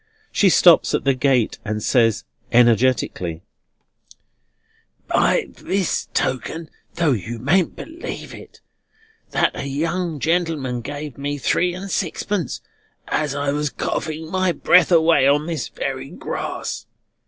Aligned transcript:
She 0.31 0.49
stops 0.49 0.95
at 0.95 1.03
the 1.03 1.13
gate, 1.13 1.59
and 1.63 1.83
says 1.83 2.23
energetically: 2.51 3.43
"By 5.07 5.45
this 5.51 6.07
token, 6.15 6.71
though 6.95 7.11
you 7.11 7.37
mayn't 7.37 7.75
believe 7.75 8.33
it, 8.33 8.61
That 9.29 9.55
a 9.55 9.67
young 9.67 10.19
gentleman 10.19 10.81
gave 10.81 11.19
me 11.19 11.37
three 11.37 11.75
and 11.75 11.91
sixpence 11.91 12.61
as 13.09 13.35
I 13.35 13.51
was 13.51 13.69
coughing 13.69 14.31
my 14.31 14.51
breath 14.51 14.91
away 14.91 15.27
on 15.27 15.45
this 15.45 15.67
very 15.67 16.09
grass. 16.09 16.87